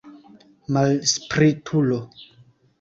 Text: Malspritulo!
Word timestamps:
Malspritulo! 0.77 2.03